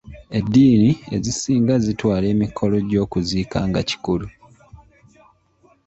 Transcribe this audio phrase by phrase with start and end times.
[0.39, 4.27] Eddiini ezisinga zitwala emikolo gy'okuziika nga kikulu.